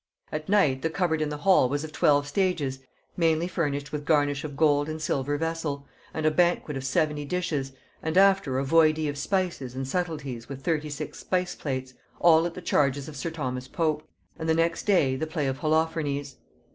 [0.31, 2.79] At night the cupboard in the hall was of twelve stages
[3.15, 7.73] mainly furnished with garnish of gold and silver vessul, and a banquet of seventy dishes,
[8.01, 12.55] and after a voidee of spices and suttleties with thirty six spice plates; all at
[12.55, 14.01] the charges of sir Thomas Pope.
[14.39, 16.37] And the next day the play of Holophernes.